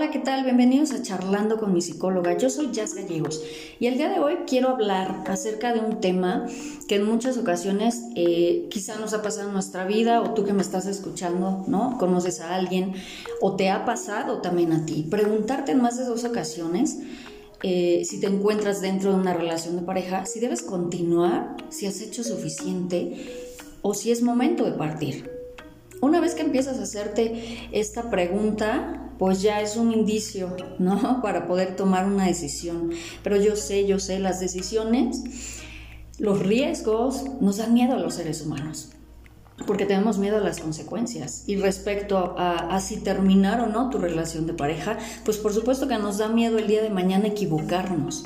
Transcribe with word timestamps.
Hola, 0.00 0.10
¿qué 0.10 0.18
tal? 0.18 0.44
Bienvenidos 0.44 0.92
a 0.92 1.02
Charlando 1.02 1.58
con 1.58 1.74
mi 1.74 1.82
psicóloga. 1.82 2.34
Yo 2.38 2.48
soy 2.48 2.70
Jazz 2.72 2.94
Gallegos 2.94 3.44
y 3.78 3.86
el 3.86 3.98
día 3.98 4.08
de 4.08 4.18
hoy 4.18 4.38
quiero 4.46 4.70
hablar 4.70 5.24
acerca 5.26 5.74
de 5.74 5.80
un 5.80 6.00
tema 6.00 6.46
que 6.88 6.94
en 6.94 7.04
muchas 7.04 7.36
ocasiones 7.36 8.04
eh, 8.16 8.66
quizá 8.70 8.98
nos 8.98 9.12
ha 9.12 9.20
pasado 9.20 9.48
en 9.48 9.52
nuestra 9.52 9.84
vida 9.84 10.22
o 10.22 10.32
tú 10.32 10.42
que 10.42 10.54
me 10.54 10.62
estás 10.62 10.86
escuchando, 10.86 11.66
¿no? 11.68 11.98
Conoces 11.98 12.40
a 12.40 12.54
alguien 12.54 12.94
o 13.42 13.56
te 13.56 13.68
ha 13.68 13.84
pasado 13.84 14.40
también 14.40 14.72
a 14.72 14.86
ti. 14.86 15.06
Preguntarte 15.10 15.72
en 15.72 15.82
más 15.82 15.98
de 15.98 16.06
dos 16.06 16.24
ocasiones 16.24 16.96
eh, 17.62 18.00
si 18.06 18.20
te 18.20 18.26
encuentras 18.26 18.80
dentro 18.80 19.12
de 19.12 19.20
una 19.20 19.34
relación 19.34 19.76
de 19.76 19.82
pareja, 19.82 20.24
si 20.24 20.40
debes 20.40 20.62
continuar, 20.62 21.58
si 21.68 21.84
has 21.84 22.00
hecho 22.00 22.24
suficiente 22.24 23.58
o 23.82 23.92
si 23.92 24.12
es 24.12 24.22
momento 24.22 24.64
de 24.64 24.72
partir. 24.72 25.30
Una 26.00 26.20
vez 26.20 26.34
que 26.34 26.40
empiezas 26.40 26.78
a 26.78 26.84
hacerte 26.84 27.68
esta 27.72 28.08
pregunta, 28.08 29.09
pues 29.20 29.42
ya 29.42 29.60
es 29.60 29.76
un 29.76 29.92
indicio, 29.92 30.56
¿no? 30.78 31.20
Para 31.22 31.46
poder 31.46 31.76
tomar 31.76 32.06
una 32.06 32.24
decisión. 32.24 32.90
Pero 33.22 33.36
yo 33.36 33.54
sé, 33.54 33.86
yo 33.86 33.98
sé, 33.98 34.18
las 34.18 34.40
decisiones, 34.40 35.60
los 36.18 36.38
riesgos 36.38 37.24
nos 37.38 37.58
dan 37.58 37.74
miedo 37.74 37.92
a 37.92 37.98
los 37.98 38.14
seres 38.14 38.40
humanos 38.40 38.92
porque 39.66 39.84
tenemos 39.84 40.16
miedo 40.16 40.38
a 40.38 40.40
las 40.40 40.58
consecuencias. 40.58 41.44
Y 41.46 41.56
respecto 41.56 42.34
a, 42.38 42.80
si 42.80 42.96
terminar 42.96 43.60
o 43.60 43.66
no 43.66 43.90
tu 43.90 43.98
relación 43.98 44.46
de 44.46 44.54
pareja, 44.54 44.96
pues 45.26 45.36
por 45.36 45.52
supuesto 45.52 45.86
que 45.86 45.98
nos 45.98 46.16
da 46.16 46.28
miedo 46.28 46.56
el 46.56 46.66
día 46.66 46.82
de 46.82 46.88
mañana 46.88 47.26
equivocarnos. 47.26 48.24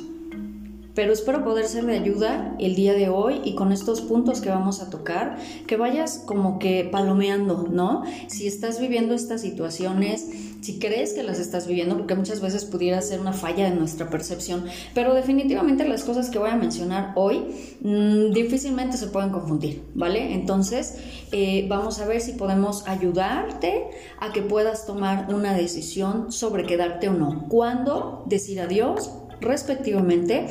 Pero 0.94 1.12
espero 1.12 1.44
poder 1.44 1.66
ser 1.66 1.86
de 1.86 1.98
ayuda 1.98 2.54
el 2.58 2.74
día 2.74 2.92
de 2.92 3.08
hoy 3.08 3.40
y 3.44 3.54
con 3.54 3.72
estos 3.72 4.00
puntos 4.00 4.40
que 4.40 4.48
vamos 4.48 4.80
a 4.80 4.90
tocar, 4.90 5.38
que 5.66 5.76
vayas 5.76 6.22
como 6.24 6.58
que 6.58 6.88
palomeando, 6.90 7.66
¿no? 7.70 8.04
Si 8.28 8.46
estás 8.46 8.80
viviendo 8.80 9.14
estas 9.14 9.40
situaciones, 9.40 10.28
si 10.60 10.78
crees 10.78 11.12
que 11.12 11.22
las 11.22 11.38
estás 11.40 11.66
viviendo, 11.66 11.96
porque 11.96 12.14
muchas 12.14 12.40
veces 12.40 12.64
pudiera 12.64 13.02
ser 13.02 13.20
una 13.20 13.32
falla 13.32 13.68
de 13.68 13.76
nuestra 13.76 14.08
percepción, 14.08 14.64
pero 14.94 15.14
definitivamente 15.14 15.86
las 15.86 16.04
cosas 16.04 16.30
que 16.30 16.38
voy 16.38 16.50
a 16.50 16.56
mencionar 16.56 17.12
hoy 17.16 17.42
mmm, 17.80 18.32
difícilmente 18.32 18.96
se 18.96 19.08
pueden 19.08 19.30
confundir, 19.30 19.82
¿vale? 19.94 20.32
Entonces, 20.32 20.96
eh, 21.32 21.66
vamos 21.68 22.00
a 22.00 22.06
ver 22.06 22.20
si 22.20 22.32
podemos 22.32 22.86
ayudarte 22.86 23.84
a 24.20 24.32
que 24.32 24.42
puedas 24.42 24.86
tomar 24.86 25.26
una 25.34 25.54
decisión 25.54 26.32
sobre 26.32 26.64
quedarte 26.64 27.08
o 27.08 27.12
no. 27.12 27.46
¿Cuándo 27.48 28.24
decir 28.26 28.60
adiós? 28.60 29.10
Respectivamente 29.40 30.46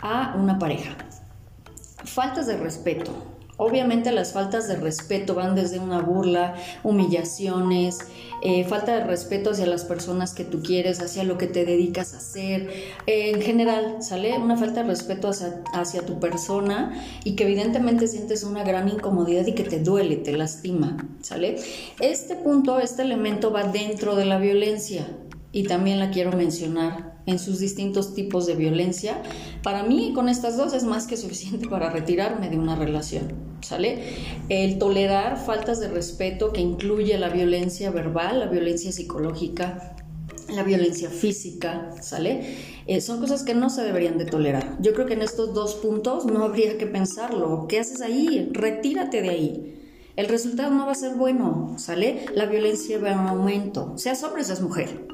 a 0.00 0.34
una 0.36 0.58
pareja. 0.58 0.96
Faltas 2.04 2.46
de 2.46 2.56
respeto. 2.56 3.36
Obviamente 3.58 4.12
las 4.12 4.34
faltas 4.34 4.68
de 4.68 4.76
respeto 4.76 5.34
van 5.34 5.54
desde 5.54 5.78
una 5.78 6.02
burla, 6.02 6.56
humillaciones, 6.82 8.00
eh, 8.42 8.64
falta 8.64 8.94
de 8.96 9.04
respeto 9.04 9.50
hacia 9.50 9.66
las 9.66 9.84
personas 9.84 10.34
que 10.34 10.44
tú 10.44 10.62
quieres, 10.62 11.00
hacia 11.00 11.24
lo 11.24 11.38
que 11.38 11.46
te 11.46 11.64
dedicas 11.64 12.12
a 12.12 12.18
hacer. 12.18 12.70
en 13.06 13.40
general, 13.40 14.02
¿sale? 14.02 14.36
Una 14.36 14.58
falta 14.58 14.82
de 14.82 14.88
respeto 14.88 15.28
hacia, 15.28 15.62
hacia, 15.72 16.04
tu 16.04 16.20
persona 16.20 17.02
y 17.24 17.34
que 17.34 17.44
evidentemente 17.44 18.08
sientes 18.08 18.44
una 18.44 18.62
gran 18.62 18.88
incomodidad 18.88 19.46
y 19.46 19.52
que 19.52 19.64
te 19.64 19.80
duele, 19.80 20.16
te 20.16 20.32
lastima, 20.32 20.96
¿sale? 21.22 21.56
Este 22.00 22.34
punto, 22.36 22.78
este 22.78 23.02
elemento 23.02 23.52
va 23.52 23.64
dentro 23.64 24.16
de 24.16 24.26
la 24.26 24.38
violencia 24.38 25.06
y 25.50 25.64
también 25.64 25.98
la 25.98 26.10
quiero 26.10 26.32
mencionar 26.32 27.15
en 27.26 27.38
sus 27.38 27.58
distintos 27.58 28.14
tipos 28.14 28.46
de 28.46 28.54
violencia, 28.54 29.22
para 29.62 29.82
mí 29.82 30.12
con 30.14 30.28
estas 30.28 30.56
dos 30.56 30.72
es 30.72 30.84
más 30.84 31.06
que 31.06 31.16
suficiente 31.16 31.68
para 31.68 31.90
retirarme 31.90 32.48
de 32.48 32.58
una 32.58 32.76
relación, 32.76 33.34
¿sale? 33.60 33.98
El 34.48 34.78
tolerar 34.78 35.36
faltas 35.44 35.80
de 35.80 35.88
respeto 35.88 36.52
que 36.52 36.60
incluye 36.60 37.18
la 37.18 37.28
violencia 37.28 37.90
verbal, 37.90 38.40
la 38.40 38.46
violencia 38.46 38.92
psicológica, 38.92 39.96
la 40.54 40.62
violencia 40.62 41.10
física, 41.10 41.90
¿sale? 42.00 42.56
Eh, 42.86 43.00
son 43.00 43.20
cosas 43.20 43.42
que 43.42 43.54
no 43.54 43.68
se 43.68 43.82
deberían 43.82 44.18
de 44.18 44.26
tolerar. 44.26 44.76
Yo 44.80 44.94
creo 44.94 45.06
que 45.06 45.14
en 45.14 45.22
estos 45.22 45.52
dos 45.54 45.74
puntos 45.74 46.24
no 46.26 46.44
habría 46.44 46.78
que 46.78 46.86
pensarlo. 46.86 47.66
¿Qué 47.68 47.80
haces 47.80 48.00
ahí? 48.00 48.48
Retírate 48.52 49.22
de 49.22 49.30
ahí. 49.30 49.72
El 50.14 50.28
resultado 50.28 50.70
no 50.70 50.86
va 50.86 50.92
a 50.92 50.94
ser 50.94 51.14
bueno, 51.14 51.74
¿sale? 51.78 52.26
La 52.34 52.46
violencia 52.46 52.98
va 52.98 53.10
en 53.10 53.18
aumento, 53.18 53.98
seas 53.98 54.22
hombre, 54.22 54.44
seas 54.44 54.62
mujer. 54.62 55.06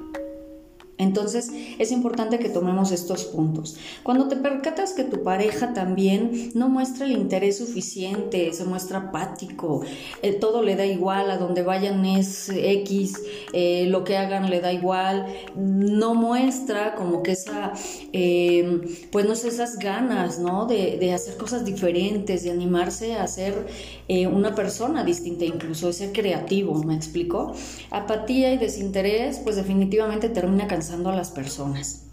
Entonces 1.02 1.50
es 1.78 1.90
importante 1.90 2.38
que 2.38 2.48
tomemos 2.48 2.92
estos 2.92 3.24
puntos. 3.24 3.76
Cuando 4.02 4.28
te 4.28 4.36
percatas 4.36 4.92
que 4.92 5.04
tu 5.04 5.22
pareja 5.22 5.72
también 5.72 6.50
no 6.54 6.68
muestra 6.68 7.06
el 7.06 7.12
interés 7.12 7.58
suficiente, 7.58 8.52
se 8.52 8.64
muestra 8.64 8.98
apático, 8.98 9.82
eh, 10.22 10.32
todo 10.32 10.62
le 10.62 10.76
da 10.76 10.86
igual, 10.86 11.30
a 11.30 11.38
donde 11.38 11.62
vayan 11.62 12.04
es 12.06 12.48
X, 12.48 13.20
eh, 13.52 13.86
lo 13.88 14.04
que 14.04 14.16
hagan 14.16 14.48
le 14.48 14.60
da 14.60 14.72
igual, 14.72 15.26
no 15.56 16.14
muestra 16.14 16.94
como 16.94 17.22
que 17.22 17.32
esa, 17.32 17.72
eh, 18.12 18.80
pues 19.10 19.26
no 19.26 19.34
sé, 19.34 19.48
esas 19.48 19.78
ganas, 19.78 20.38
¿no? 20.38 20.66
De, 20.66 21.12
hacer 21.12 21.36
cosas 21.36 21.64
diferentes, 21.66 22.42
de 22.44 22.50
animarse 22.50 23.14
a 23.14 23.26
ser 23.26 23.66
una 24.32 24.54
persona 24.54 25.04
distinta, 25.04 25.44
incluso 25.44 25.88
de 25.88 25.92
ser 25.92 26.12
creativo, 26.12 26.82
¿me 26.84 26.94
explico? 26.94 27.52
Apatía 27.90 28.52
y 28.52 28.58
desinterés, 28.58 29.38
pues 29.38 29.56
definitivamente 29.56 30.28
termina 30.28 30.66
cansando 30.66 30.91
a 30.92 31.16
las 31.16 31.30
personas. 31.30 32.06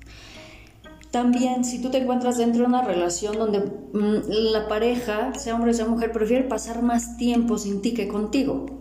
También, 1.11 1.65
si 1.65 1.81
tú 1.81 1.89
te 1.89 1.97
encuentras 1.97 2.37
dentro 2.37 2.61
de 2.61 2.67
una 2.67 2.83
relación 2.83 3.37
donde 3.37 3.59
mm, 3.59 4.29
la 4.51 4.67
pareja, 4.67 5.33
sea 5.33 5.55
hombre 5.55 5.71
o 5.71 5.73
sea 5.73 5.85
mujer, 5.85 6.11
prefiere 6.11 6.43
pasar 6.43 6.83
más 6.83 7.17
tiempo 7.17 7.57
sin 7.57 7.81
ti 7.81 7.93
que 7.93 8.07
contigo, 8.07 8.78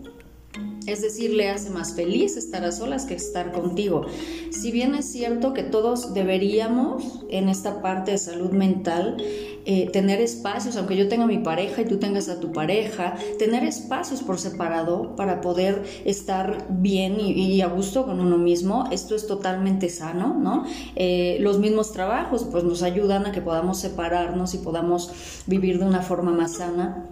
es 0.91 1.01
decir, 1.01 1.31
le 1.31 1.49
hace 1.49 1.69
más 1.69 1.93
feliz 1.93 2.37
estar 2.37 2.63
a 2.63 2.71
solas 2.71 3.05
que 3.05 3.15
estar 3.15 3.51
contigo. 3.51 4.05
Si 4.51 4.71
bien 4.71 4.95
es 4.95 5.05
cierto 5.05 5.53
que 5.53 5.63
todos 5.63 6.13
deberíamos 6.13 7.23
en 7.29 7.49
esta 7.49 7.81
parte 7.81 8.11
de 8.11 8.17
salud 8.17 8.51
mental 8.51 9.17
eh, 9.65 9.89
tener 9.91 10.21
espacios, 10.21 10.77
aunque 10.77 10.95
yo 10.95 11.07
tenga 11.07 11.27
mi 11.27 11.37
pareja 11.37 11.81
y 11.81 11.85
tú 11.85 11.97
tengas 11.97 12.29
a 12.29 12.39
tu 12.39 12.51
pareja, 12.51 13.15
tener 13.37 13.63
espacios 13.63 14.23
por 14.23 14.39
separado 14.39 15.15
para 15.15 15.41
poder 15.41 15.83
estar 16.05 16.65
bien 16.69 17.19
y, 17.19 17.61
a 17.61 17.67
gusto 17.67 18.05
con 18.05 18.19
uno 18.19 18.37
mismo, 18.37 18.85
esto 18.91 19.15
es 19.15 19.27
totalmente 19.27 19.89
sano, 19.89 20.35
¿no? 20.39 20.63
Eh, 20.95 21.37
los 21.41 21.59
mismos 21.59 21.91
trabajos 21.91 22.47
pues 22.49 22.63
nos 22.63 22.83
ayudan 22.83 23.25
a 23.25 23.31
que 23.31 23.41
podamos 23.41 23.79
separarnos 23.79 24.53
y 24.53 24.57
podamos 24.57 25.11
vivir 25.45 25.79
de 25.79 25.85
una 25.85 26.01
forma 26.01 26.31
más 26.31 26.53
sana 26.53 27.09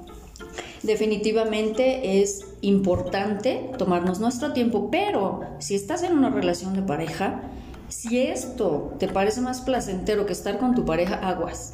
definitivamente 0.83 2.21
es 2.21 2.45
importante 2.61 3.71
tomarnos 3.77 4.19
nuestro 4.19 4.53
tiempo, 4.53 4.89
pero 4.91 5.41
si 5.59 5.75
estás 5.75 6.03
en 6.03 6.13
una 6.13 6.29
relación 6.29 6.73
de 6.73 6.81
pareja, 6.81 7.41
si 7.89 8.19
esto 8.19 8.93
te 8.99 9.07
parece 9.07 9.41
más 9.41 9.61
placentero 9.61 10.25
que 10.25 10.33
estar 10.33 10.59
con 10.59 10.75
tu 10.75 10.85
pareja, 10.85 11.15
aguas. 11.15 11.73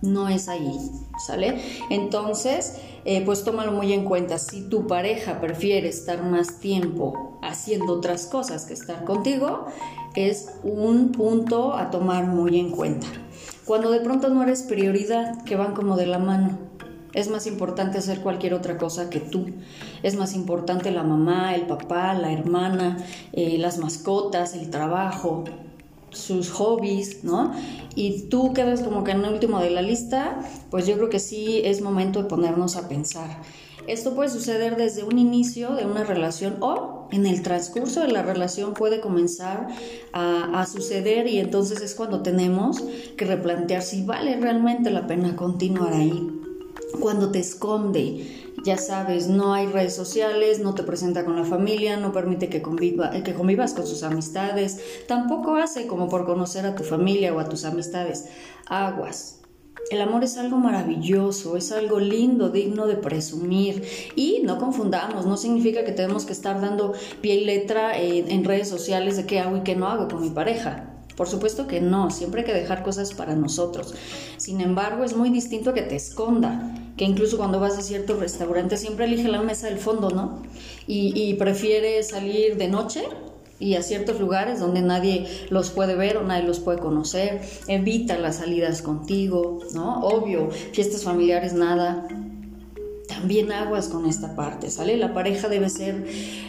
No 0.00 0.28
es 0.28 0.48
ahí, 0.48 0.78
¿sale? 1.26 1.60
Entonces, 1.90 2.76
eh, 3.04 3.22
pues 3.24 3.42
tómalo 3.42 3.72
muy 3.72 3.92
en 3.92 4.04
cuenta. 4.04 4.38
Si 4.38 4.68
tu 4.68 4.86
pareja 4.86 5.40
prefiere 5.40 5.88
estar 5.88 6.22
más 6.22 6.60
tiempo 6.60 7.38
haciendo 7.42 7.94
otras 7.94 8.26
cosas 8.26 8.64
que 8.64 8.74
estar 8.74 9.04
contigo, 9.04 9.66
es 10.14 10.50
un 10.62 11.10
punto 11.10 11.74
a 11.74 11.90
tomar 11.90 12.26
muy 12.26 12.60
en 12.60 12.70
cuenta. 12.70 13.08
Cuando 13.64 13.90
de 13.90 14.00
pronto 14.00 14.28
no 14.28 14.42
eres 14.42 14.62
prioridad, 14.62 15.42
que 15.42 15.56
van 15.56 15.74
como 15.74 15.96
de 15.96 16.06
la 16.06 16.18
mano, 16.18 16.67
es 17.14 17.28
más 17.28 17.46
importante 17.46 17.98
hacer 17.98 18.20
cualquier 18.20 18.54
otra 18.54 18.76
cosa 18.76 19.10
que 19.10 19.20
tú. 19.20 19.46
Es 20.02 20.16
más 20.16 20.34
importante 20.34 20.90
la 20.90 21.02
mamá, 21.02 21.54
el 21.54 21.62
papá, 21.62 22.14
la 22.14 22.32
hermana, 22.32 22.98
eh, 23.32 23.56
las 23.58 23.78
mascotas, 23.78 24.54
el 24.54 24.70
trabajo, 24.70 25.44
sus 26.10 26.50
hobbies, 26.50 27.24
¿no? 27.24 27.52
Y 27.94 28.28
tú 28.28 28.52
quedas 28.52 28.82
como 28.82 29.04
que 29.04 29.12
en 29.12 29.24
el 29.24 29.32
último 29.32 29.60
de 29.60 29.70
la 29.70 29.82
lista, 29.82 30.38
pues 30.70 30.86
yo 30.86 30.96
creo 30.96 31.08
que 31.08 31.18
sí 31.18 31.60
es 31.64 31.80
momento 31.80 32.22
de 32.22 32.28
ponernos 32.28 32.76
a 32.76 32.88
pensar. 32.88 33.42
Esto 33.86 34.14
puede 34.14 34.28
suceder 34.28 34.76
desde 34.76 35.02
un 35.02 35.18
inicio 35.18 35.74
de 35.74 35.86
una 35.86 36.04
relación 36.04 36.56
o 36.60 37.08
en 37.10 37.24
el 37.24 37.42
transcurso 37.42 38.02
de 38.02 38.08
la 38.08 38.22
relación 38.22 38.74
puede 38.74 39.00
comenzar 39.00 39.68
a, 40.12 40.60
a, 40.60 40.66
suceder 40.66 41.26
y 41.26 41.38
entonces 41.40 41.80
es 41.80 41.94
cuando 41.94 42.22
tenemos 42.22 42.84
que 43.16 43.24
replantear 43.24 43.80
si 43.80 44.04
vale 44.04 44.38
realmente 44.38 44.90
la 44.90 45.06
pena 45.06 45.36
continuar 45.36 45.94
ahí 45.94 46.37
cuando 47.00 47.30
te 47.30 47.38
esconde. 47.38 48.44
Ya 48.64 48.76
sabes, 48.76 49.28
no 49.28 49.54
hay 49.54 49.66
redes 49.66 49.94
sociales, 49.94 50.58
no 50.58 50.74
te 50.74 50.82
presenta 50.82 51.24
con 51.24 51.36
la 51.36 51.44
familia, 51.44 51.96
no 51.96 52.12
permite 52.12 52.48
que, 52.48 52.60
conviva, 52.60 53.10
que 53.22 53.34
convivas 53.34 53.72
con 53.72 53.86
sus 53.86 54.02
amistades, 54.02 54.80
tampoco 55.06 55.54
hace 55.56 55.86
como 55.86 56.08
por 56.08 56.26
conocer 56.26 56.66
a 56.66 56.74
tu 56.74 56.82
familia 56.82 57.32
o 57.32 57.38
a 57.38 57.48
tus 57.48 57.64
amistades. 57.64 58.26
Aguas. 58.66 59.40
El 59.90 60.02
amor 60.02 60.24
es 60.24 60.36
algo 60.36 60.56
maravilloso, 60.56 61.56
es 61.56 61.72
algo 61.72 62.00
lindo, 62.00 62.50
digno 62.50 62.86
de 62.86 62.96
presumir. 62.96 63.84
Y 64.16 64.40
no 64.42 64.58
confundamos, 64.58 65.24
no 65.24 65.36
significa 65.36 65.84
que 65.84 65.92
tenemos 65.92 66.26
que 66.26 66.32
estar 66.32 66.60
dando 66.60 66.92
pie 67.22 67.36
y 67.36 67.44
letra 67.44 67.96
en, 67.98 68.30
en 68.30 68.44
redes 68.44 68.68
sociales 68.68 69.16
de 69.16 69.24
qué 69.24 69.38
hago 69.38 69.56
y 69.56 69.60
qué 69.60 69.76
no 69.76 69.86
hago 69.86 70.08
con 70.08 70.20
mi 70.20 70.30
pareja. 70.30 70.97
Por 71.18 71.28
supuesto 71.28 71.66
que 71.66 71.80
no, 71.80 72.12
siempre 72.12 72.42
hay 72.42 72.46
que 72.46 72.54
dejar 72.54 72.84
cosas 72.84 73.12
para 73.12 73.34
nosotros. 73.34 73.92
Sin 74.36 74.60
embargo, 74.60 75.02
es 75.02 75.16
muy 75.16 75.30
distinto 75.30 75.74
que 75.74 75.82
te 75.82 75.96
esconda, 75.96 76.72
que 76.96 77.04
incluso 77.04 77.36
cuando 77.38 77.58
vas 77.58 77.76
a 77.76 77.82
ciertos 77.82 78.20
restaurantes 78.20 78.78
siempre 78.80 79.06
elige 79.06 79.26
la 79.26 79.42
mesa 79.42 79.66
del 79.66 79.78
fondo, 79.78 80.10
¿no? 80.10 80.44
Y, 80.86 81.34
prefiere 81.34 82.04
salir 82.04 82.56
de 82.56 82.68
noche 82.68 83.02
y 83.58 83.74
a 83.74 83.82
ciertos 83.82 84.20
lugares 84.20 84.60
donde 84.60 84.80
nadie 84.80 85.26
los 85.50 85.70
puede 85.70 85.96
ver 85.96 86.18
o 86.18 86.22
nadie 86.22 86.44
los 86.44 86.60
puede 86.60 86.78
conocer. 86.78 87.40
Evita 87.66 88.16
las 88.16 88.36
salidas 88.36 88.80
contigo, 88.80 89.58
¿no? 89.74 89.98
Obvio, 90.02 90.50
fiestas 90.52 91.02
familiares 91.02 91.52
nada, 91.52 92.06
también 93.18 93.50
aguas 93.50 93.88
con 93.88 94.06
esta 94.06 94.36
parte, 94.36 94.70
¿sale? 94.70 94.96
La 94.96 95.12
pareja 95.12 95.48
debe 95.48 95.68
ser 95.68 96.06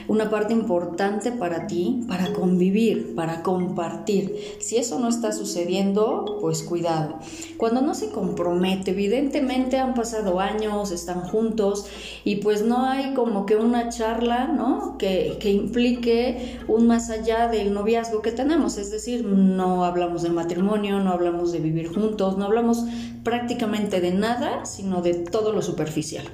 una 0.07 0.29
parte 0.29 0.53
importante 0.53 1.31
para 1.31 1.65
ti, 1.67 2.01
para 2.07 2.31
convivir, 2.33 3.15
para 3.15 3.41
compartir. 3.41 4.35
Si 4.59 4.77
eso 4.77 4.99
no 4.99 5.09
está 5.09 5.31
sucediendo, 5.31 6.37
pues 6.41 6.61
cuidado. 6.61 7.19
Cuando 7.57 7.81
no 7.81 7.95
se 7.95 8.09
compromete, 8.09 8.91
evidentemente 8.91 9.77
han 9.79 9.93
pasado 9.95 10.39
años, 10.39 10.91
están 10.91 11.21
juntos 11.21 11.87
y 12.23 12.37
pues 12.37 12.63
no 12.63 12.85
hay 12.85 13.13
como 13.13 13.45
que 13.45 13.55
una 13.55 13.89
charla, 13.89 14.47
¿no? 14.47 14.97
Que, 14.97 15.37
que 15.39 15.51
implique 15.51 16.59
un 16.67 16.85
más 16.87 17.09
allá 17.09 17.47
del 17.47 17.73
noviazgo 17.73 18.21
que 18.21 18.31
tenemos. 18.31 18.77
Es 18.77 18.91
decir, 18.91 19.25
no 19.25 19.85
hablamos 19.85 20.21
de 20.21 20.29
matrimonio, 20.29 20.99
no 20.99 21.11
hablamos 21.11 21.51
de 21.51 21.59
vivir 21.59 21.91
juntos, 21.93 22.37
no 22.37 22.45
hablamos 22.45 22.85
prácticamente 23.23 24.01
de 24.01 24.11
nada, 24.11 24.65
sino 24.65 25.01
de 25.01 25.13
todo 25.15 25.51
lo 25.51 25.61
superficial. 25.61 26.25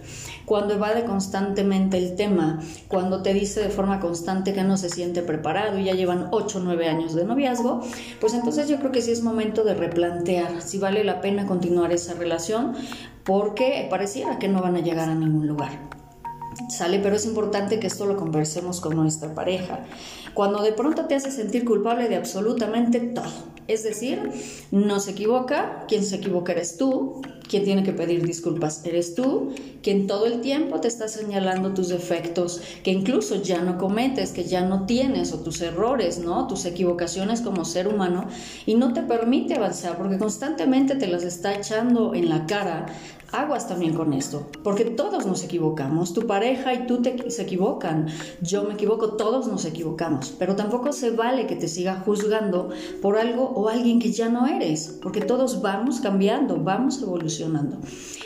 Cuando 0.45 0.73
evade 0.73 1.05
constantemente 1.05 1.97
el 1.97 2.15
tema, 2.15 2.59
cuando 2.87 3.21
te 3.21 3.33
dice 3.33 3.61
de 3.61 3.69
forma 3.69 3.99
constante 3.99 4.53
que 4.53 4.63
no 4.63 4.77
se 4.77 4.89
siente 4.89 5.21
preparado 5.21 5.79
y 5.79 5.85
ya 5.85 5.93
llevan 5.93 6.27
8 6.31 6.59
o 6.59 6.61
9 6.61 6.87
años 6.87 7.15
de 7.15 7.25
noviazgo, 7.25 7.81
pues 8.19 8.33
entonces 8.33 8.67
yo 8.69 8.77
creo 8.77 8.91
que 8.91 9.01
sí 9.01 9.11
es 9.11 9.23
momento 9.23 9.63
de 9.63 9.73
replantear 9.73 10.61
si 10.61 10.77
vale 10.77 11.03
la 11.03 11.21
pena 11.21 11.45
continuar 11.45 11.91
esa 11.91 12.13
relación 12.13 12.73
porque 13.23 13.87
pareciera 13.89 14.37
que 14.37 14.47
no 14.47 14.61
van 14.61 14.75
a 14.75 14.81
llegar 14.81 15.09
a 15.09 15.15
ningún 15.15 15.47
lugar. 15.47 15.71
Sale, 16.69 16.99
pero 16.99 17.15
es 17.15 17.25
importante 17.25 17.79
que 17.79 17.87
esto 17.87 18.05
lo 18.05 18.15
conversemos 18.15 18.79
con 18.79 18.95
nuestra 18.95 19.33
pareja. 19.33 19.79
Cuando 20.33 20.61
de 20.61 20.71
pronto 20.71 21.05
te 21.05 21.15
hace 21.15 21.31
sentir 21.31 21.65
culpable 21.65 22.07
de 22.07 22.15
absolutamente 22.15 22.99
todo 22.99 23.54
es 23.67 23.83
decir, 23.83 24.29
no 24.71 24.99
se 24.99 25.11
equivoca, 25.11 25.85
quien 25.87 26.03
se 26.03 26.17
equivoca 26.17 26.51
eres 26.51 26.77
tú, 26.77 27.21
quien 27.47 27.63
tiene 27.63 27.83
que 27.83 27.93
pedir 27.93 28.23
disculpas 28.25 28.85
eres 28.85 29.15
tú, 29.15 29.53
quien 29.81 30.07
todo 30.07 30.25
el 30.25 30.41
tiempo 30.41 30.79
te 30.81 30.87
está 30.87 31.07
señalando 31.07 31.73
tus 31.73 31.89
defectos, 31.89 32.61
que 32.83 32.91
incluso 32.91 33.41
ya 33.41 33.61
no 33.61 33.77
cometes, 33.77 34.31
que 34.31 34.43
ya 34.43 34.61
no 34.61 34.85
tienes, 34.85 35.31
o 35.33 35.39
tus 35.39 35.61
errores, 35.61 36.19
¿no? 36.19 36.47
Tus 36.47 36.65
equivocaciones 36.65 37.41
como 37.41 37.65
ser 37.65 37.87
humano, 37.87 38.27
y 38.65 38.75
no 38.75 38.93
te 38.93 39.01
permite 39.01 39.55
avanzar, 39.55 39.97
porque 39.97 40.17
constantemente 40.17 40.95
te 40.95 41.07
las 41.07 41.23
está 41.23 41.55
echando 41.55 42.13
en 42.13 42.29
la 42.29 42.45
cara, 42.45 42.87
aguas 43.41 43.67
también 43.67 43.93
con 43.93 44.13
esto, 44.13 44.47
porque 44.63 44.85
todos 44.85 45.25
nos 45.25 45.43
equivocamos, 45.43 46.13
tu 46.13 46.27
pareja 46.27 46.73
y 46.73 46.87
tú 46.87 47.01
te, 47.01 47.29
se 47.29 47.43
equivocan, 47.43 48.07
yo 48.41 48.63
me 48.63 48.73
equivoco, 48.73 49.13
todos 49.13 49.47
nos 49.47 49.65
equivocamos, 49.65 50.33
pero 50.37 50.55
tampoco 50.55 50.91
se 50.91 51.11
vale 51.11 51.47
que 51.47 51.55
te 51.55 51.67
siga 51.67 52.01
juzgando 52.05 52.69
por 53.01 53.17
algo 53.17 53.43
o 53.43 53.69
alguien 53.69 53.99
que 53.99 54.11
ya 54.11 54.29
no 54.29 54.47
eres, 54.47 54.99
porque 55.01 55.21
todos 55.21 55.61
vamos 55.61 55.99
cambiando, 55.99 56.57
vamos 56.57 57.01
evolucionando. 57.01 57.77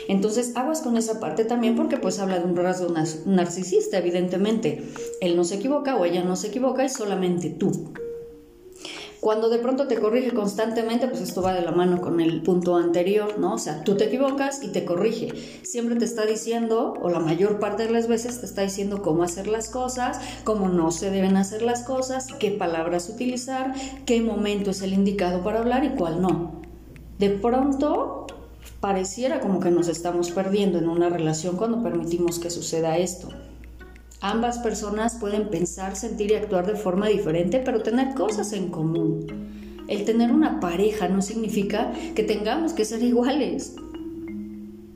Entonces, 0.08 0.56
aguas 0.56 0.82
con 0.82 0.96
esa 0.96 1.20
parte 1.20 1.44
también 1.44 1.76
porque 1.76 1.96
pues 1.96 2.18
habla 2.18 2.40
de 2.40 2.44
un 2.44 2.56
rasgo 2.56 2.92
narcisista, 3.26 3.98
evidentemente. 3.98 4.84
Él 5.20 5.36
no 5.36 5.44
se 5.44 5.56
equivoca 5.56 5.96
o 5.96 6.04
ella 6.04 6.24
no 6.24 6.34
se 6.34 6.48
equivoca, 6.48 6.84
es 6.84 6.94
solamente 6.94 7.50
tú. 7.50 7.92
Cuando 9.20 9.50
de 9.50 9.58
pronto 9.58 9.86
te 9.86 10.00
corrige 10.00 10.32
constantemente, 10.32 11.06
pues 11.06 11.20
esto 11.20 11.42
va 11.42 11.52
de 11.52 11.60
la 11.60 11.72
mano 11.72 12.00
con 12.00 12.20
el 12.20 12.40
punto 12.40 12.76
anterior, 12.76 13.38
¿no? 13.38 13.54
O 13.54 13.58
sea, 13.58 13.84
tú 13.84 13.94
te 13.94 14.04
equivocas 14.04 14.62
y 14.62 14.68
te 14.68 14.86
corrige. 14.86 15.28
Siempre 15.62 15.96
te 15.96 16.06
está 16.06 16.24
diciendo, 16.24 16.94
o 17.02 17.10
la 17.10 17.20
mayor 17.20 17.58
parte 17.58 17.84
de 17.84 17.90
las 17.92 18.08
veces 18.08 18.40
te 18.40 18.46
está 18.46 18.62
diciendo 18.62 19.02
cómo 19.02 19.22
hacer 19.22 19.46
las 19.46 19.68
cosas, 19.68 20.18
cómo 20.42 20.70
no 20.70 20.90
se 20.90 21.10
deben 21.10 21.36
hacer 21.36 21.60
las 21.60 21.82
cosas, 21.82 22.28
qué 22.38 22.50
palabras 22.50 23.10
utilizar, 23.10 23.74
qué 24.06 24.22
momento 24.22 24.70
es 24.70 24.80
el 24.80 24.94
indicado 24.94 25.44
para 25.44 25.58
hablar 25.58 25.84
y 25.84 25.90
cuál 25.90 26.22
no. 26.22 26.62
De 27.18 27.28
pronto 27.28 28.26
pareciera 28.80 29.40
como 29.40 29.60
que 29.60 29.70
nos 29.70 29.88
estamos 29.88 30.30
perdiendo 30.30 30.78
en 30.78 30.88
una 30.88 31.10
relación 31.10 31.58
cuando 31.58 31.82
permitimos 31.82 32.38
que 32.38 32.48
suceda 32.48 32.96
esto. 32.96 33.28
Ambas 34.22 34.58
personas 34.58 35.14
pueden 35.14 35.48
pensar, 35.48 35.96
sentir 35.96 36.30
y 36.30 36.34
actuar 36.34 36.66
de 36.66 36.76
forma 36.76 37.08
diferente, 37.08 37.62
pero 37.64 37.82
tener 37.82 38.14
cosas 38.14 38.52
en 38.52 38.68
común. 38.68 39.26
El 39.88 40.04
tener 40.04 40.30
una 40.30 40.60
pareja 40.60 41.08
no 41.08 41.22
significa 41.22 41.92
que 42.14 42.22
tengamos 42.22 42.74
que 42.74 42.84
ser 42.84 43.02
iguales. 43.02 43.76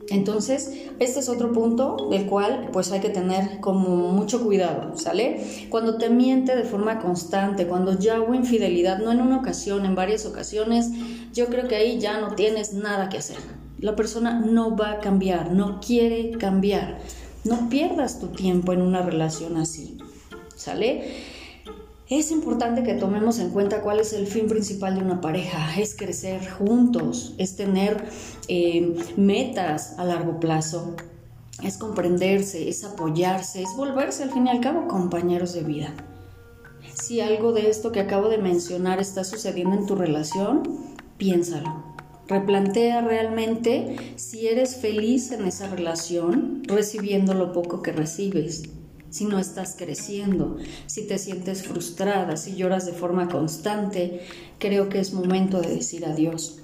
Entonces, 0.09 0.71
este 0.99 1.19
es 1.19 1.29
otro 1.29 1.51
punto 1.51 2.09
del 2.11 2.27
cual 2.27 2.69
pues 2.71 2.91
hay 2.91 2.99
que 2.99 3.09
tener 3.09 3.59
como 3.61 4.11
mucho 4.11 4.43
cuidado, 4.43 4.95
¿sale? 4.95 5.43
Cuando 5.69 5.97
te 5.97 6.11
miente 6.11 6.55
de 6.55 6.63
forma 6.63 6.99
constante, 6.99 7.65
cuando 7.65 7.97
ya 7.97 8.21
hubo 8.21 8.35
infidelidad, 8.35 8.99
no 8.99 9.11
en 9.11 9.21
una 9.21 9.37
ocasión, 9.37 9.85
en 9.87 9.95
varias 9.95 10.27
ocasiones, 10.27 10.91
yo 11.33 11.47
creo 11.47 11.67
que 11.67 11.75
ahí 11.75 11.99
ya 11.99 12.21
no 12.21 12.35
tienes 12.35 12.73
nada 12.73 13.09
que 13.09 13.17
hacer. 13.17 13.37
La 13.79 13.95
persona 13.95 14.39
no 14.39 14.77
va 14.77 14.91
a 14.91 14.99
cambiar, 14.99 15.51
no 15.51 15.79
quiere 15.79 16.31
cambiar. 16.37 16.99
No 17.45 17.69
pierdas 17.69 18.19
tu 18.19 18.27
tiempo 18.27 18.73
en 18.73 18.81
una 18.81 19.03
relación 19.03 19.57
así, 19.57 19.99
¿sale? 20.55 21.23
Es 22.09 22.31
importante 22.31 22.83
que 22.83 22.95
tomemos 22.95 23.39
en 23.39 23.51
cuenta 23.51 23.81
cuál 23.81 23.99
es 23.99 24.13
el 24.13 24.27
fin 24.27 24.47
principal 24.47 24.95
de 24.95 25.01
una 25.01 25.21
pareja. 25.21 25.79
Es 25.79 25.95
crecer 25.95 26.47
juntos, 26.49 27.35
es 27.37 27.55
tener 27.55 28.03
eh, 28.47 28.95
metas 29.15 29.97
a 29.97 30.05
largo 30.05 30.39
plazo, 30.39 30.95
es 31.63 31.77
comprenderse, 31.77 32.67
es 32.67 32.83
apoyarse, 32.83 33.61
es 33.61 33.69
volverse 33.77 34.23
al 34.23 34.31
fin 34.31 34.47
y 34.47 34.49
al 34.49 34.59
cabo 34.59 34.87
compañeros 34.87 35.53
de 35.53 35.61
vida. 35.61 35.93
Si 36.93 37.21
algo 37.21 37.53
de 37.53 37.69
esto 37.69 37.91
que 37.91 37.99
acabo 37.99 38.29
de 38.29 38.37
mencionar 38.39 38.99
está 38.99 39.23
sucediendo 39.23 39.75
en 39.75 39.85
tu 39.85 39.95
relación, 39.95 40.63
piénsalo. 41.17 41.94
Replantea 42.27 43.01
realmente 43.01 43.95
si 44.15 44.47
eres 44.47 44.77
feliz 44.77 45.31
en 45.31 45.45
esa 45.45 45.67
relación 45.67 46.63
recibiendo 46.65 47.33
lo 47.33 47.53
poco 47.53 47.83
que 47.83 47.91
recibes, 47.91 48.63
si 49.09 49.25
no 49.25 49.39
estás 49.39 49.75
creciendo, 49.77 50.57
si 50.87 51.07
te 51.07 51.17
sientes 51.19 51.63
frustrada, 51.63 52.35
si 52.35 52.55
lloras 52.55 52.85
de 52.85 52.93
forma 52.93 53.29
constante, 53.29 54.21
creo 54.59 54.89
que 54.89 54.99
es 54.99 55.13
momento 55.13 55.61
de 55.61 55.75
decir 55.75 56.05
adiós. 56.05 56.59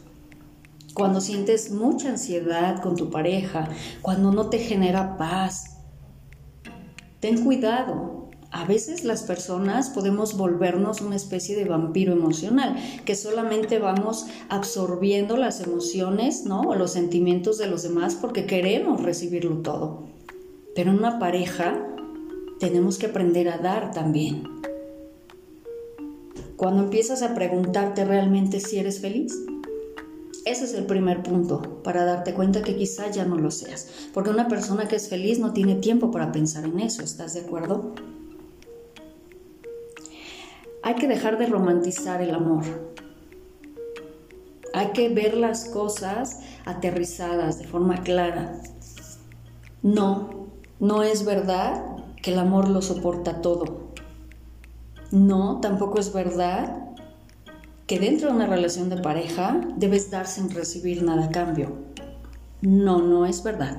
Cuando 0.94 1.22
sientes 1.22 1.72
mucha 1.72 2.10
ansiedad 2.10 2.82
con 2.82 2.98
tu 2.98 3.10
pareja, 3.10 3.70
cuando 4.02 4.32
no 4.32 4.50
te 4.50 4.60
genera 4.60 5.18
paz, 5.18 5.78
ten 7.22 7.46
cuidado, 7.46 8.21
a 8.52 8.66
veces 8.66 9.06
las 9.06 9.24
personas 9.24 9.90
podemos 9.90 10.36
volvernos 10.36 11.00
una 11.00 11.16
especie 11.16 11.56
de 11.56 11.66
vampiro 11.66 12.12
emocional, 12.12 12.76
que 13.06 13.16
solamente 13.16 13.80
vamos 13.80 14.26
absorbiendo 14.50 15.38
las 15.38 15.62
emociones, 15.62 16.46
¿no? 16.46 16.62
O 16.62 16.76
los 16.76 16.92
sentimientos 16.92 17.58
de 17.58 17.68
los 17.68 17.84
demás 17.84 18.16
porque 18.16 18.46
queremos 18.46 19.02
recibirlo 19.02 19.58
todo. 19.60 20.04
Pero 20.76 20.92
en 20.92 21.00
una 21.00 21.18
pareja 21.18 21.88
tenemos 22.60 22.98
que 22.98 23.08
aprender 23.08 23.48
a 23.48 23.58
dar 23.58 23.92
también. 23.92 24.44
Cuando 26.58 26.84
empiezas 26.84 27.24
a 27.24 27.34
preguntarte 27.34 28.04
realmente 28.04 28.60
si 28.60 28.78
eres 28.78 29.00
feliz, 29.00 29.34
ese 30.44 30.66
es 30.66 30.74
el 30.74 30.86
primer 30.86 31.24
punto 31.24 31.82
para 31.84 32.04
darte 32.04 32.34
cuenta 32.34 32.62
que 32.62 32.76
quizá 32.76 33.10
ya 33.10 33.24
no 33.24 33.38
lo 33.38 33.50
seas. 33.50 33.88
Porque 34.14 34.30
una 34.30 34.50
persona 34.50 34.90
que 34.90 34.98
es 34.98 35.08
feliz 35.08 35.40
no 35.40 35.54
tiene 35.54 35.76
tiempo 35.76 36.12
para 36.12 36.32
pensar 36.32 36.66
en 36.66 36.80
eso, 36.82 37.02
¿estás 37.02 37.34
de 37.34 37.42
acuerdo? 37.42 37.94
Hay 40.84 40.96
que 40.96 41.08
dejar 41.08 41.38
de 41.38 41.46
romantizar 41.46 42.22
el 42.22 42.34
amor. 42.34 42.64
Hay 44.74 44.88
que 44.94 45.10
ver 45.10 45.36
las 45.36 45.66
cosas 45.66 46.40
aterrizadas 46.66 47.60
de 47.60 47.68
forma 47.68 47.98
clara. 48.04 48.60
No, 49.84 50.48
no 50.80 51.04
es 51.04 51.24
verdad 51.24 51.84
que 52.22 52.32
el 52.32 52.40
amor 52.40 52.68
lo 52.70 52.82
soporta 52.82 53.42
todo. 53.42 53.92
No, 55.12 55.60
tampoco 55.62 56.00
es 56.00 56.14
verdad 56.14 56.96
que 57.86 58.00
dentro 58.00 58.30
de 58.30 58.36
una 58.36 58.48
relación 58.48 58.90
de 58.90 58.98
pareja 58.98 59.62
debes 59.76 60.10
dar 60.10 60.26
sin 60.26 60.50
recibir 60.50 61.04
nada 61.04 61.26
a 61.26 61.30
cambio. 61.30 61.76
No, 62.62 63.02
no 63.02 63.26
es 63.26 63.44
verdad. 63.44 63.78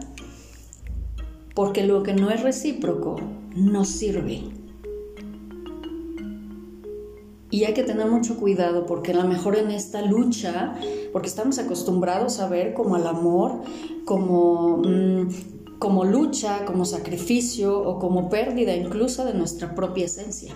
Porque 1.55 1.85
lo 1.85 2.03
que 2.03 2.15
no 2.15 2.31
es 2.31 2.43
recíproco 2.43 3.17
no 3.57 3.85
sirve. 3.85 4.62
Y 7.53 7.65
hay 7.65 7.75
que 7.75 7.83
tener 7.83 8.11
mucho 8.11 8.39
cuidado 8.39 8.87
porque 8.87 9.13
a 9.13 9.15
lo 9.15 9.25
mejor 9.25 9.57
en 9.57 9.71
esta 9.71 10.01
lucha, 10.01 10.75
porque 11.13 11.29
estamos 11.29 11.59
acostumbrados 11.59 12.41
a 12.41 12.49
ver 12.49 12.73
como 12.73 12.95
al 12.97 13.07
amor, 13.07 13.61
como, 14.07 14.79
mm, 14.79 15.79
como 15.79 16.07
lucha, 16.07 16.65
como 16.65 16.87
sacrificio 16.87 17.79
o 17.79 17.99
como 17.99 18.31
pérdida 18.31 18.75
incluso 18.75 19.27
de 19.27 19.35
nuestra 19.35 19.75
propia 19.75 20.07
esencia. 20.07 20.55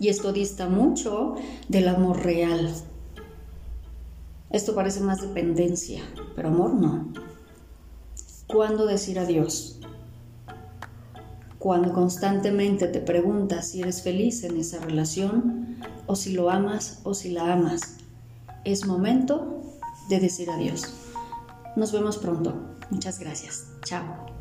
Y 0.00 0.08
esto 0.08 0.32
dista 0.32 0.70
mucho 0.70 1.34
del 1.68 1.88
amor 1.88 2.24
real. 2.24 2.72
Esto 4.48 4.74
parece 4.74 5.00
más 5.00 5.20
dependencia, 5.20 6.02
pero 6.34 6.48
amor 6.48 6.72
no. 6.72 7.12
¿Cuándo 8.46 8.86
decir 8.86 9.18
adiós? 9.18 9.78
Cuando 11.62 11.92
constantemente 11.92 12.88
te 12.88 12.98
preguntas 12.98 13.68
si 13.68 13.82
eres 13.82 14.02
feliz 14.02 14.42
en 14.42 14.56
esa 14.58 14.80
relación 14.80 15.76
o 16.06 16.16
si 16.16 16.32
lo 16.32 16.50
amas 16.50 16.98
o 17.04 17.14
si 17.14 17.30
la 17.30 17.52
amas. 17.52 17.98
Es 18.64 18.84
momento 18.84 19.62
de 20.08 20.18
decir 20.18 20.50
adiós. 20.50 20.92
Nos 21.76 21.92
vemos 21.92 22.18
pronto. 22.18 22.52
Muchas 22.90 23.20
gracias. 23.20 23.68
Chao. 23.84 24.31